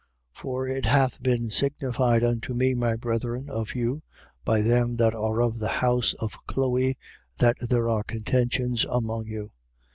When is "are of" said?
5.13-5.59